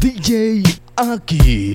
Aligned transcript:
DJ 0.00 0.62
Aki. 0.96 1.74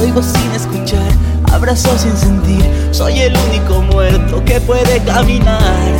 oigo 0.00 0.22
sin 0.22 0.50
escuchar, 0.52 1.12
abrazo 1.52 1.96
sin 1.98 2.16
sentir. 2.16 2.64
Soy 2.90 3.20
el 3.20 3.36
único 3.48 3.82
muerto 3.82 4.44
que 4.44 4.60
puede 4.60 5.00
caminar, 5.00 5.92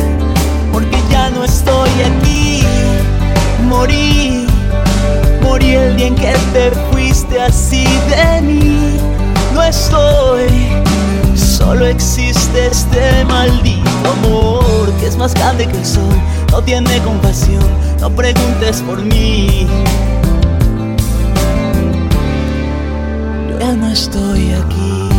porque 0.71 0.97
ya 1.09 1.29
no 1.29 1.43
estoy 1.43 1.89
aquí. 2.01 2.63
Morí, 3.67 4.47
morí 5.41 5.75
el 5.75 5.95
día 5.95 6.07
en 6.07 6.15
que 6.15 6.33
te 6.53 6.71
fuiste 6.91 7.41
así 7.41 7.85
de 8.09 8.41
mí. 8.41 8.97
No 9.53 9.63
estoy, 9.63 10.49
solo 11.35 11.85
existe 11.85 12.67
este 12.67 13.25
maldito 13.25 13.89
amor 14.23 14.91
que 14.99 15.07
es 15.07 15.17
más 15.17 15.33
grande 15.33 15.67
que 15.67 15.77
el 15.77 15.85
sol. 15.85 16.15
No 16.51 16.61
tiene 16.61 16.99
compasión, 16.99 17.63
no 18.01 18.09
preguntes 18.09 18.81
por 18.81 18.99
mí. 19.01 19.67
No 23.79 23.87
estoy 23.87 24.51
aquí. 24.53 25.18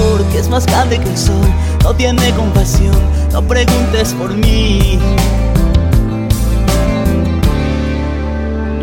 es 0.41 0.49
más 0.49 0.65
grande 0.65 0.99
que 0.99 1.09
el 1.09 1.17
sol. 1.17 1.47
No 1.83 1.93
tiene 1.95 2.31
compasión, 2.33 2.97
no 3.31 3.41
preguntes 3.43 4.13
por 4.13 4.33
mí. 4.33 4.99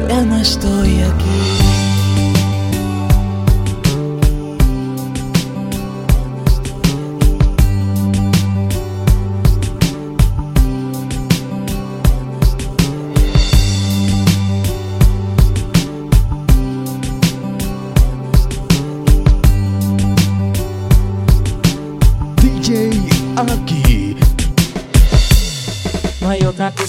Ya 0.08 0.22
no 0.22 0.36
estoy 0.36 1.02
aquí. 1.02 1.67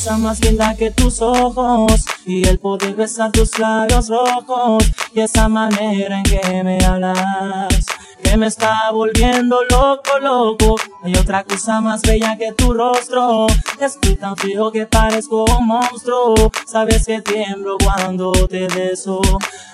Cosa 0.09 0.17
más 0.17 0.43
linda 0.43 0.75
que 0.75 0.89
tus 0.89 1.21
ojos 1.21 2.03
y 2.25 2.47
el 2.47 2.57
poder 2.57 2.95
besar 2.95 3.31
tus 3.31 3.59
labios 3.59 4.09
rojos 4.09 4.83
y 5.13 5.19
esa 5.19 5.47
manera 5.47 6.17
en 6.17 6.23
que 6.23 6.63
me 6.63 6.83
hablas 6.83 7.85
que 8.23 8.35
me 8.35 8.47
está 8.47 8.89
volviendo 8.91 9.63
loco, 9.69 10.17
loco. 10.19 10.75
Hay 11.03 11.15
otra 11.15 11.43
cosa 11.43 11.79
más 11.81 12.01
bella 12.01 12.37
que 12.37 12.51
tu 12.53 12.73
rostro. 12.73 13.45
Estoy 13.79 14.15
tan 14.15 14.35
frío 14.35 14.71
que 14.71 14.87
parezco 14.87 15.45
un 15.45 15.67
monstruo. 15.67 16.51
Sabes 16.65 17.05
que 17.05 17.21
tiemblo 17.21 17.77
cuando 17.83 18.31
te 18.47 18.67
beso. 18.67 19.21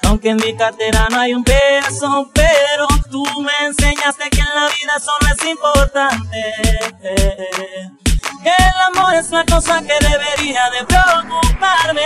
Aunque 0.04 0.30
en 0.30 0.38
mi 0.38 0.54
cartera 0.56 1.08
no 1.12 1.20
hay 1.20 1.34
un 1.34 1.44
peso, 1.44 2.30
pero 2.34 2.88
tú 3.10 3.24
me 3.42 3.68
enseñaste 3.68 4.30
que 4.30 4.40
en 4.42 4.54
la 4.54 4.66
vida 4.66 4.94
eso 4.98 5.12
no 5.22 5.28
es 5.30 5.50
importante. 5.50 6.46
El 8.46 8.96
amor 8.96 9.16
es 9.16 9.32
la 9.32 9.44
cosa 9.44 9.82
que 9.82 9.96
debería 10.08 10.70
de 10.70 10.86
preocuparme. 10.86 12.02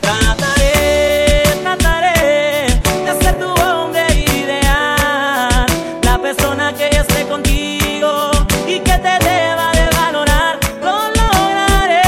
Trataré, 0.00 1.44
trataré 1.62 2.66
de 3.04 3.22
ser 3.22 3.38
tu 3.38 3.48
hombre 3.62 4.04
ideal, 4.14 5.66
la 6.02 6.18
persona 6.18 6.74
que 6.74 6.88
esté 6.88 7.24
contigo 7.28 8.32
y 8.66 8.80
que 8.80 8.98
te 8.98 9.18
deba 9.30 9.70
de 9.74 9.88
valorar. 9.96 10.58
Lo 10.82 11.06
lograré, 11.18 12.02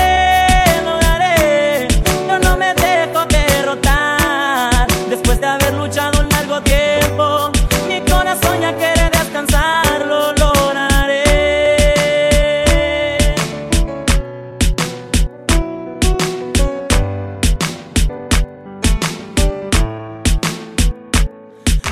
lograré. 0.85 1.87
Yo 2.26 2.37
no 2.41 2.56
me 2.56 2.75
dejo 2.75 3.26
derrotar. 3.26 4.88
Después 5.08 5.41
de 5.41 5.47
haber 5.47 5.73
luchado 5.75 6.20
un 6.20 6.29
largo 6.31 6.61
tiempo, 6.62 7.52
mi 7.87 8.00
corazón 8.00 8.61
ya 8.61 8.75
quiere 8.75 9.00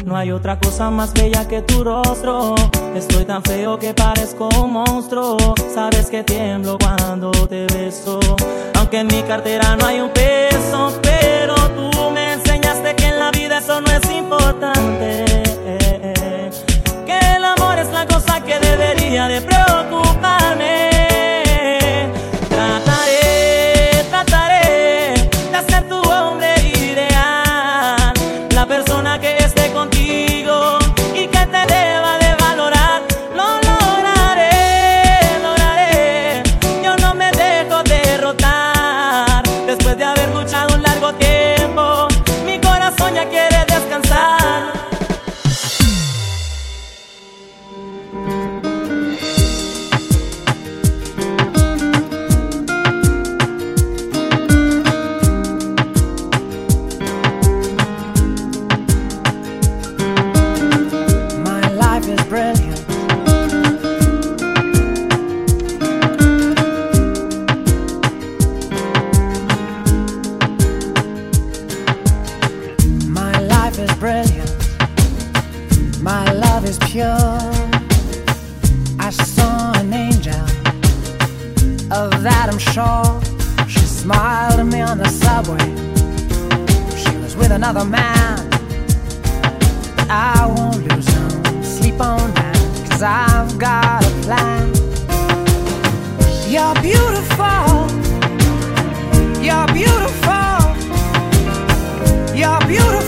No 0.08 0.16
hay 0.16 0.32
otra 0.32 0.58
cosa 0.58 0.88
más 0.88 1.12
bella 1.12 1.46
que 1.46 1.60
tu 1.60 1.84
rostro. 1.84 2.54
Estoy 2.94 3.26
tan 3.26 3.42
feo 3.42 3.78
que 3.78 3.92
parezco 3.92 4.48
un 4.58 4.72
monstruo. 4.72 5.36
Sabes 5.74 6.08
que 6.08 6.24
tiemblo 6.24 6.78
cuando 6.78 7.30
te 7.30 7.66
beso. 7.66 8.18
Aunque 8.76 9.00
en 9.00 9.06
mi 9.08 9.22
cartera 9.24 9.76
no 9.76 9.84
hay 9.84 10.00
un 10.00 10.08
peso, 10.08 10.98
pero 11.02 11.54
tú 11.76 12.10
me 12.10 12.32
enseñaste 12.32 12.96
que 12.96 13.08
en 13.08 13.18
la 13.18 13.30
vida 13.32 13.58
eso 13.58 13.82
no 13.82 13.90
es 13.90 14.10
importante. 14.10 15.24
Que 17.04 17.18
el 17.36 17.44
amor 17.44 17.78
es 17.78 17.90
la 17.90 18.06
cosa 18.06 18.42
que 18.42 18.58
debería 18.58 19.28
de 19.28 19.42
preocuparme. 19.42 20.97
of 81.90 82.26
Adam 82.26 82.58
Shaw. 82.58 83.20
She 83.66 83.80
smiled 83.80 84.60
at 84.60 84.66
me 84.66 84.80
on 84.80 84.98
the 84.98 85.08
subway. 85.08 85.58
She 86.96 87.16
was 87.18 87.36
with 87.36 87.50
another 87.50 87.84
man. 87.84 88.38
I 90.10 90.46
won't 90.46 90.86
lose 90.88 91.08
on, 91.16 91.64
sleep 91.64 92.00
on 92.00 92.32
that, 92.34 92.88
cause 92.90 93.02
I've 93.02 93.58
got 93.58 94.04
a 94.04 94.10
plan. 94.22 94.68
You're 96.48 96.74
beautiful. 96.82 97.88
You're 99.42 99.66
beautiful. 99.72 100.58
You're 102.34 102.60
beautiful. 102.66 103.07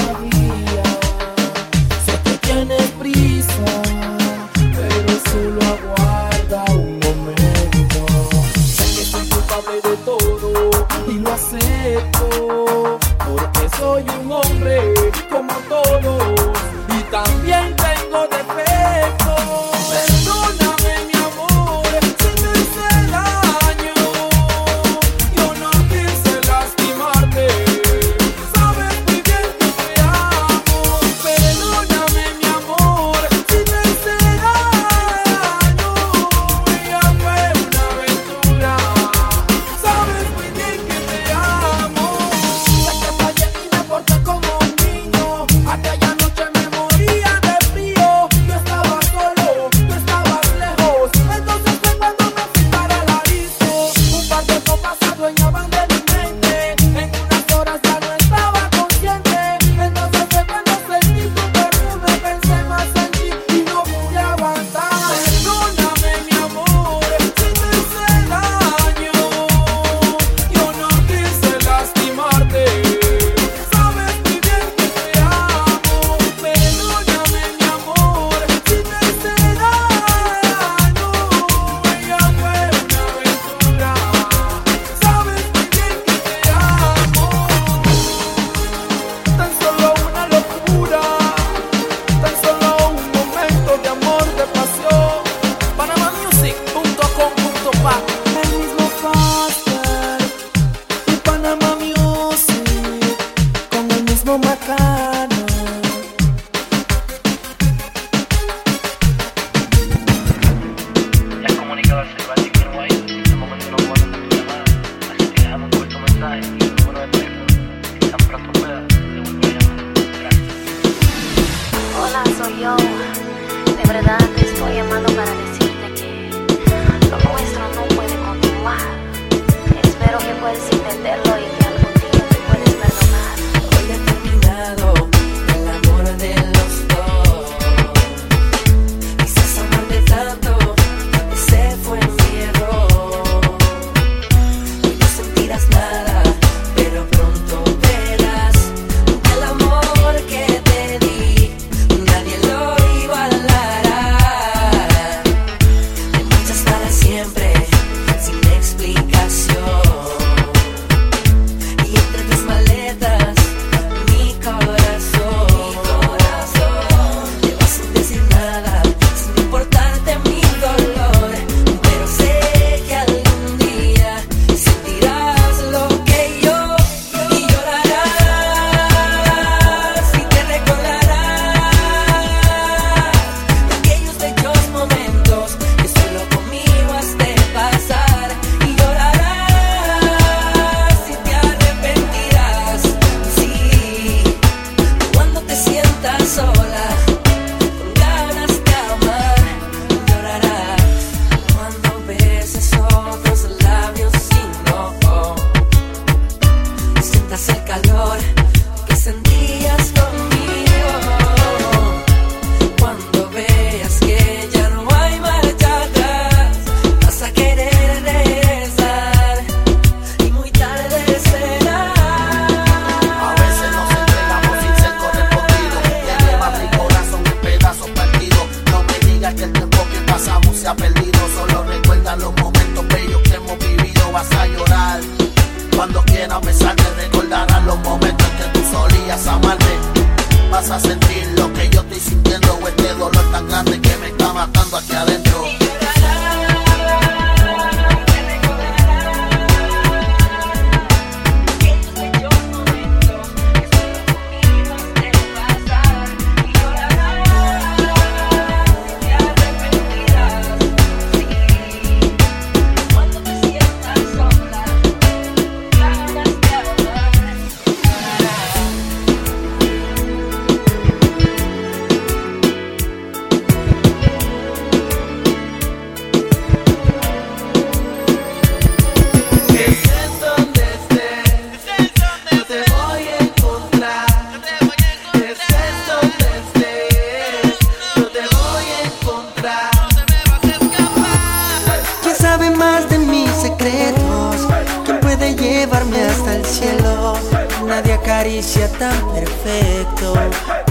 caricia 298.31 298.69
tan 298.79 299.13
perfecto 299.13 300.13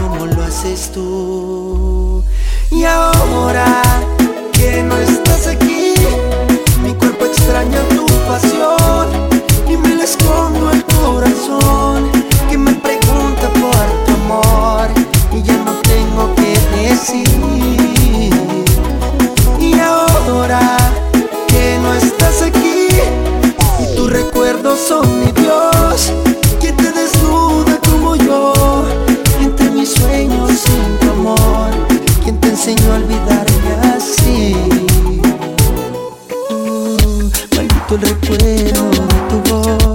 como 0.00 0.25
lo 0.25 0.43
haces 0.45 0.90
tú. 0.93 2.25
Y 2.71 2.85
ahora 2.85 3.83
que 4.52 4.83
no 4.83 4.97
estás 4.97 5.47
aquí, 5.47 5.93
mi 6.83 6.95
cuerpo 6.95 7.26
extraña 7.26 7.81
tu 7.90 8.07
pasión. 8.26 8.79
recuerdo 38.00 38.90
de 38.90 39.07
tu 39.28 39.50
voz. 39.50 39.89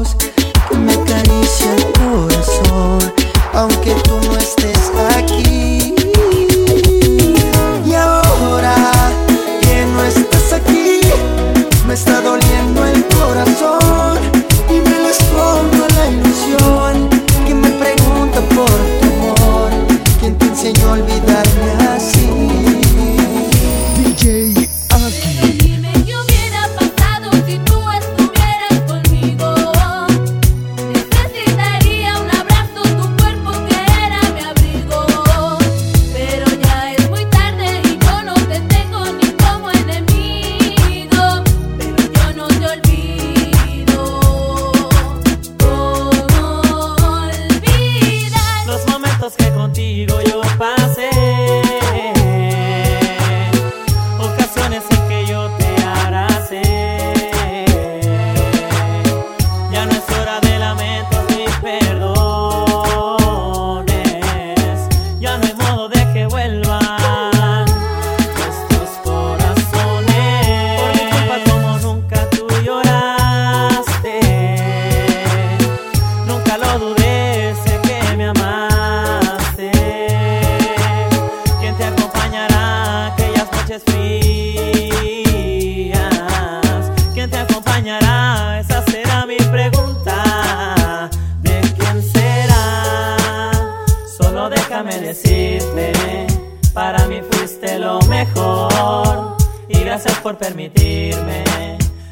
por 100.25 100.39
permitirme 100.39 101.43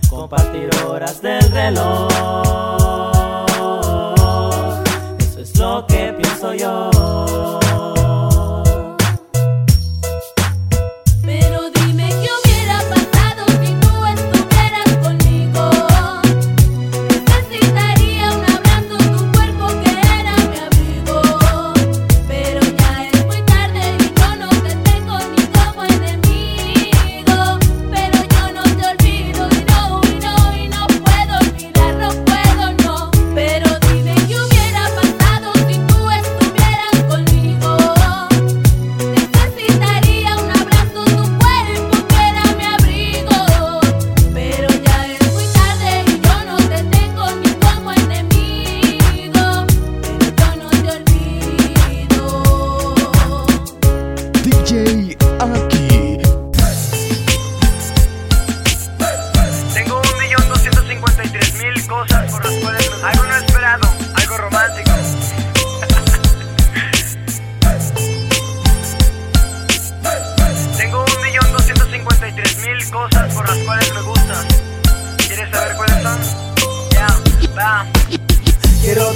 compartir 0.07 0.69
horas 0.85 1.19
del 1.19 1.41
reloj. 1.49 2.11
Eso 5.17 5.39
es 5.39 5.57
lo 5.57 5.87
que 5.87 6.13
pienso 6.13 6.53
yo. 6.53 6.92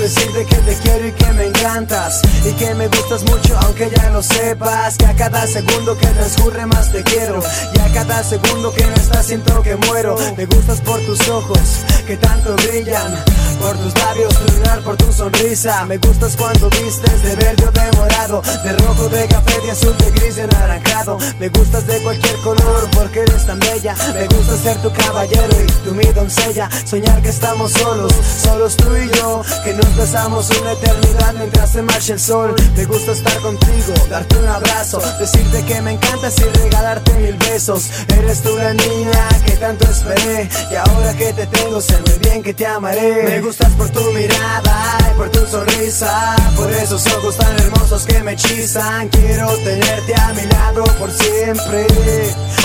Decirte 0.07 0.45
que 0.45 0.55
te 0.55 0.73
quiero 0.77 1.07
y 1.07 1.11
que 1.11 1.33
me 1.33 1.45
encantas. 1.47 2.21
Y 2.45 2.51
que 2.53 2.73
me 2.75 2.87
gustas 2.87 3.23
mucho 3.23 3.57
aunque 3.63 3.89
ya 3.93 4.09
lo 4.11 4.23
sepas 4.23 4.95
Que 4.95 5.05
a 5.05 5.13
cada 5.13 5.45
segundo 5.45 5.97
que 5.97 6.07
transcurre 6.07 6.65
más 6.65 6.91
te 6.91 7.03
quiero. 7.03 7.39
Y 7.73 7.79
a 7.79 7.91
cada 7.93 8.23
segundo 8.23 8.73
que 8.73 8.85
no 8.85 8.95
estás 8.95 9.25
siento 9.25 9.61
que 9.61 9.75
muero. 9.75 10.15
Me 10.37 10.45
gustas 10.45 10.79
por 10.81 10.99
tus 11.01 11.27
ojos 11.27 11.59
que 12.05 12.15
tanto 12.15 12.55
brillan. 12.55 13.23
Por 13.59 13.75
tus 13.77 13.93
labios, 13.97 14.33
tu 14.35 14.53
lunar, 14.53 14.79
por 14.81 14.95
tu 14.95 15.11
sonrisa. 15.11 15.83
Me 15.85 15.97
gustas 15.97 16.35
cuando 16.37 16.69
vistes 16.69 17.23
de 17.23 17.35
verde 17.35 17.65
o 17.67 17.71
de 17.71 17.97
morado. 17.97 18.41
De 18.63 18.73
rojo, 18.73 19.09
de 19.09 19.27
café, 19.27 19.59
de 19.61 19.71
azul, 19.71 19.97
de 19.97 20.11
gris, 20.11 20.35
de 20.37 20.43
anaranjado. 20.43 21.17
Me 21.39 21.49
gustas 21.49 21.85
de 21.85 21.97
cualquier 21.99 22.37
color 22.37 22.89
porque 22.93 23.21
eres 23.21 23.45
tan 23.45 23.59
bella. 23.59 23.93
Me 24.13 24.25
gusta 24.27 24.55
ser 24.57 24.77
tu 24.81 24.91
caballero 24.93 25.53
y 25.61 25.71
tú 25.83 25.93
mi 25.93 26.05
doncella. 26.13 26.69
Soñar 26.85 27.21
que 27.21 27.29
estamos 27.29 27.73
solos, 27.73 28.13
solos 28.41 28.77
tú 28.77 28.95
y 28.95 29.09
yo 29.17 29.41
Que 29.63 29.73
nos 29.73 29.96
besamos 29.97 30.49
una 30.61 30.71
eternidad 30.73 31.33
mientras 31.33 31.71
se 31.71 31.81
marcha 31.81 32.13
el 32.13 32.19
sol. 32.19 32.55
Me 32.75 32.85
gusta 32.85 33.11
estar 33.11 33.37
contigo, 33.41 33.93
darte 34.09 34.37
un 34.37 34.47
abrazo 34.47 35.01
Decirte 35.19 35.63
que 35.65 35.81
me 35.81 35.91
encantas 35.93 36.35
y 36.39 36.43
regalarte 36.43 37.13
mil 37.15 37.35
besos. 37.37 37.89
Eres 38.07 38.41
tú 38.41 38.55
la 38.57 38.73
niña 38.73 39.27
que 39.45 39.53
tanto 39.53 39.85
esperé 39.89 40.49
Y 40.71 40.75
ahora 40.75 41.13
que 41.13 41.33
te 41.33 41.47
tengo 41.47 41.81
sé 41.81 41.97
muy 42.05 42.19
bien 42.19 42.43
que 42.43 42.53
te 42.53 42.65
amaré. 42.65 43.23
Me 43.23 43.41
gustas 43.41 43.71
por 43.73 43.89
tu 43.89 44.01
mirada 44.13 44.97
y 45.11 45.17
por 45.17 45.29
tu 45.29 45.45
sonrisa 45.47 46.35
Por 46.55 46.71
esos 46.71 47.05
ojos 47.07 47.35
tan 47.37 47.59
hermosos 47.59 48.05
que 48.05 48.21
me 48.23 48.33
hechizan. 48.33 49.09
Quiero 49.09 49.47
tenerte 49.57 50.15
a 50.15 50.33
mi 50.33 50.43
lado 50.43 50.83
por 50.99 51.11
siempre. 51.11 51.87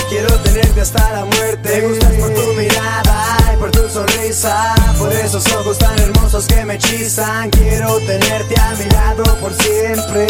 Quiero 0.09 0.33
tenerte 0.41 0.81
hasta 0.81 1.11
la 1.11 1.25
muerte. 1.25 1.81
Me 1.81 1.87
gustas 1.87 2.13
por 2.13 2.29
tu 2.33 2.53
mirada 2.53 3.37
y 3.53 3.57
por 3.57 3.71
tu 3.71 3.89
sonrisa 3.89 4.75
Por 4.99 5.11
esos 5.13 5.45
ojos 5.53 5.77
tan 5.77 5.97
hermosos 5.99 6.45
que 6.45 6.65
me 6.65 6.75
hechizan 6.75 7.22
Quiero 7.51 7.99
tenerte 7.99 8.59
a 8.59 8.71
mi 8.75 8.83
lado 8.89 9.23
por 9.39 9.53
siempre. 9.53 10.27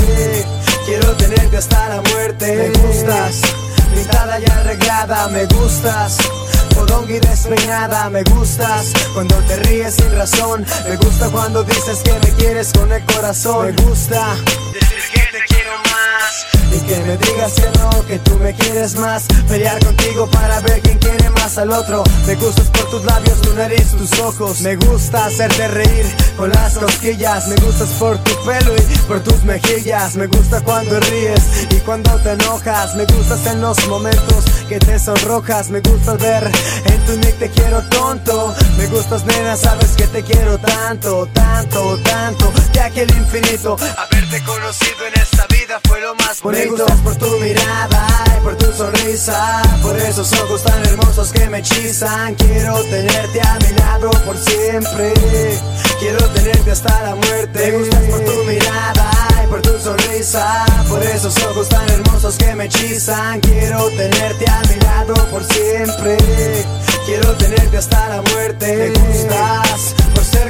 Quiero 0.86 1.12
tenerte 1.16 1.58
hasta 1.58 1.90
la 1.90 2.02
muerte. 2.02 2.56
Me 2.56 2.70
gustas. 2.70 3.42
Pintada 3.96 4.40
y 4.40 4.46
arreglada, 4.46 5.28
me 5.30 5.46
gustas. 5.46 6.18
Podonga 6.76 7.14
y 7.14 7.20
despeinada, 7.20 8.12
me 8.12 8.22
gustas. 8.24 8.94
Cuando 9.16 9.36
te 9.48 9.56
ríes 9.58 9.96
sin 9.96 10.16
razón 10.16 10.66
Me 10.88 10.96
gusta 10.98 11.30
cuando 11.30 11.64
dices 11.64 12.00
que 12.04 12.14
me 12.14 12.32
quieres 12.36 12.72
con 12.74 12.92
el 12.92 13.04
corazón. 13.06 13.74
Me 13.76 13.84
gusta. 13.84 14.36
Decir 14.72 14.98
que 15.14 15.38
te 15.38 15.53
y 16.76 16.80
que 16.82 16.98
me 17.02 17.18
digas 17.18 17.54
que 17.54 17.80
no, 17.80 18.06
que 18.08 18.20
tú 18.20 18.38
me 18.40 18.54
quieres 18.54 18.96
más. 18.96 19.26
Pelear 19.48 19.84
contigo 19.84 20.28
para 20.30 20.60
ver 20.62 20.82
quién 20.82 20.98
quiere 20.98 21.30
más 21.32 21.58
al 21.58 21.72
otro. 21.72 22.04
Me 22.26 22.36
gustas 22.36 22.68
por 22.70 22.90
tus 22.90 23.04
labios, 23.06 23.42
tu 23.42 23.54
nariz, 23.54 23.92
tus 23.92 24.20
ojos. 24.20 24.62
Me 24.62 24.76
gusta 24.76 25.26
hacerte 25.26 25.68
reír 25.68 26.06
con 26.38 26.50
las 26.50 26.78
cosquillas. 26.78 27.48
Me 27.48 27.56
gustas 27.58 27.90
por 28.00 28.18
tu 28.20 28.32
pelo 28.46 28.74
y 28.76 28.98
por 29.08 29.20
tus 29.22 29.44
mejillas. 29.44 30.16
Me 30.16 30.28
gusta 30.28 30.62
cuando 30.62 31.00
ríes 31.00 31.68
y 31.70 31.76
cuando 31.82 32.12
te 32.20 32.32
enojas. 32.32 32.96
Me 32.96 33.06
gustas 33.06 33.46
en 33.48 33.62
los 33.62 33.88
momentos 33.88 34.46
que 34.68 34.80
te 34.80 34.98
sonrojas. 35.00 35.70
Me 35.70 35.82
gusta 35.82 36.14
ver 36.14 36.50
en 36.86 37.06
tu 37.06 37.18
nick 37.18 37.38
te 37.38 37.50
quiero 37.50 37.82
tonto. 37.90 38.54
Me 38.78 38.88
gustas 38.88 39.26
nena, 39.26 39.56
sabes 39.56 39.92
que 39.96 40.08
te 40.08 40.24
quiero 40.24 40.58
tanto, 40.58 41.28
tanto, 41.34 41.98
tanto. 42.04 42.52
De 42.74 42.80
aquí 42.80 43.02
al 43.02 43.12
infinito 43.12 43.78
Haberte 43.98 44.44
conocido 44.44 45.06
en 45.08 45.22
esta 45.22 45.46
vida 45.48 45.80
fue 45.88 46.02
lo 46.02 46.16
más 46.16 46.42
bonito 46.42 46.63
Me 46.64 46.70
gustas 46.70 47.02
por 47.02 47.16
tu 47.18 47.40
mirada 47.40 48.08
y 48.38 48.42
por 48.42 48.56
tu 48.56 48.72
sonrisa. 48.72 49.62
Por 49.82 49.98
esos 49.98 50.32
ojos 50.32 50.64
tan 50.64 50.86
hermosos 50.86 51.34
que 51.34 51.50
me 51.50 51.60
hechizan. 51.60 52.36
Quiero 52.36 52.82
tenerte 52.86 53.42
a 53.42 53.60
mi 53.60 53.78
lado 53.78 54.10
por 54.26 54.38
siempre. 54.38 55.14
Quiero 56.00 56.26
tenerte 56.30 56.72
hasta 56.72 57.04
la 57.04 57.16
muerte. 57.16 57.60
Me 57.60 57.78
gustas 57.80 58.04
por 58.04 58.20
tu 58.22 58.44
mirada 58.46 59.12
y 59.44 59.48
por 59.48 59.62
tu 59.62 59.78
sonrisa. 59.78 60.66
Por 60.88 61.04
esos 61.04 61.36
ojos 61.44 61.68
tan 61.68 61.90
hermosos 61.90 62.38
que 62.38 62.56
me 62.56 62.66
hechizan. 62.66 63.42
Quiero 63.42 63.90
tenerte 63.90 64.50
a 64.50 64.62
mi 64.70 64.76
lado 64.86 65.16
por 65.32 65.44
siempre. 65.44 66.16
Quiero 67.06 67.30
tenerte 67.34 67.78
hasta 67.78 68.08
la 68.08 68.22
muerte. 68.22 68.78
Me 68.78 68.90
gustas 68.90 69.58
por 69.58 69.63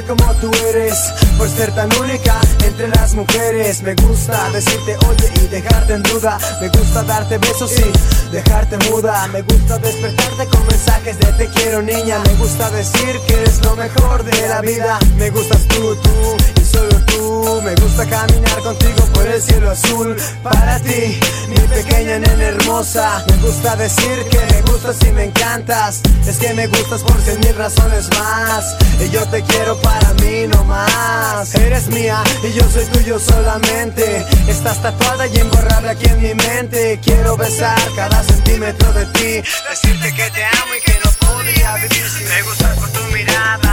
como 0.06 0.24
tú 0.34 0.50
eres 0.68 0.98
Por 1.38 1.48
ser 1.48 1.74
tan 1.74 1.88
única 1.98 2.40
entre 2.64 2.88
las 2.88 3.14
mujeres. 3.14 3.82
Me 3.82 3.94
gusta 3.94 4.50
decirte 4.50 4.96
oye 5.08 5.30
y 5.42 5.46
dejarte 5.48 5.94
en 5.94 6.02
duda. 6.02 6.38
Me 6.60 6.68
gusta 6.68 7.02
darte 7.02 7.38
besos 7.38 7.72
y 7.78 8.32
dejarte 8.32 8.76
muda. 8.90 9.26
Me 9.28 9.42
gusta 9.42 9.78
despertarte 9.78 10.46
con 10.46 10.66
mensajes 10.66 11.18
de 11.18 11.26
te 11.34 11.48
quiero 11.48 11.82
niña. 11.82 12.18
Me 12.20 12.34
gusta 12.34 12.70
decir 12.70 13.20
que 13.26 13.34
eres 13.34 13.62
lo 13.64 13.76
mejor 13.76 14.24
de 14.24 14.48
la 14.48 14.60
vida. 14.60 14.98
Me 15.16 15.30
gustas 15.30 15.62
tú, 15.68 15.96
tú 15.96 16.36
y 16.60 16.64
solo 16.64 17.00
tú. 17.06 17.62
Me 17.62 17.74
gusta 17.76 18.06
caminar 18.06 18.60
contigo 18.62 19.04
por 19.14 19.26
el 19.26 19.40
cielo 19.40 19.70
azul. 19.70 20.16
Para 20.42 20.78
ti, 20.80 21.20
mi 21.48 21.56
pequeña 21.56 22.18
nena 22.18 22.44
hermosa. 22.44 23.24
Me 23.28 23.36
gusta 23.46 23.76
decir 23.76 24.24
que 24.30 24.38
me 24.52 24.62
gustas 24.62 24.96
y 25.06 25.12
me 25.12 25.24
encantas. 25.24 26.00
Es 26.26 26.38
que 26.38 26.52
me 26.54 26.66
gustas 26.66 27.02
por 27.02 27.20
cien 27.20 27.38
mil 27.40 27.54
razones 27.54 28.08
más. 28.18 28.76
Y 29.00 29.10
yo 29.10 29.24
te 29.28 29.42
quiero 29.42 29.76
para 29.80 29.93
mí 30.22 30.46
no 30.46 30.64
más. 30.64 31.54
Eres 31.54 31.88
mía 31.88 32.22
y 32.42 32.52
yo 32.52 32.68
soy 32.70 32.84
tuyo 32.86 33.18
solamente. 33.18 34.24
Estás 34.48 34.80
tatuada 34.82 35.26
y 35.26 35.38
emborrada 35.38 35.90
aquí 35.90 36.06
en 36.06 36.22
mi 36.22 36.34
mente. 36.34 37.00
Quiero 37.02 37.36
besar 37.36 37.78
cada 37.96 38.22
centímetro 38.22 38.92
de 38.92 39.06
ti. 39.06 39.42
Decirte 39.70 40.14
que 40.14 40.30
te 40.30 40.44
amo 40.44 40.74
y 40.76 40.80
que 40.80 40.98
no 41.04 41.10
podría 41.26 41.74
vivir 41.76 42.10
sin 42.10 42.28
Me 42.28 42.42
gustas 42.42 42.78
por 42.78 42.88
tu 42.90 43.00
mirada 43.12 43.63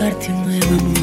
buscarte 0.00 0.32
un 0.32 0.44
nuevo 0.44 0.66
amor 0.66 0.99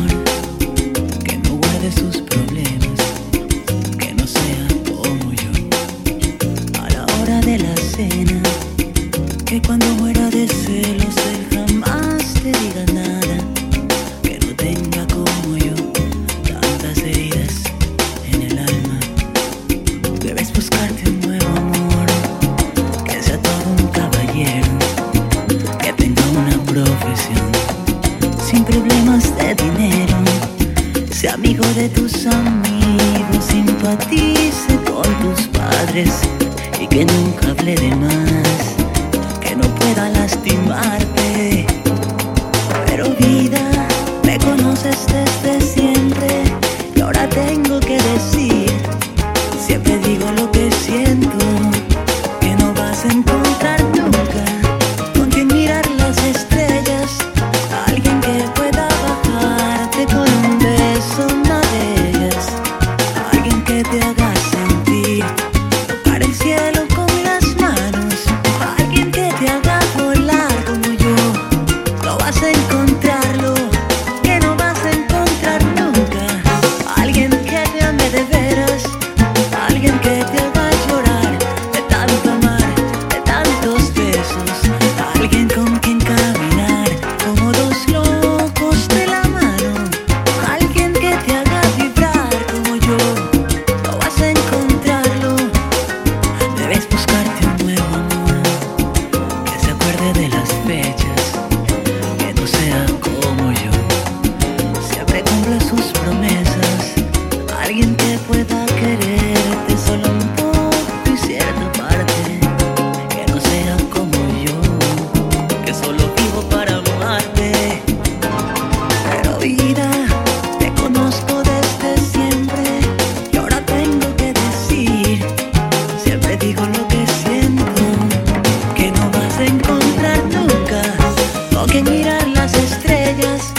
mirar 132.08 132.28
las 132.30 132.54
estrellas, 132.54 133.54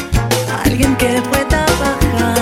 alguien 0.65 0.97
que 0.97 1.21
pueda 1.31 1.67
bajarte 1.81 2.38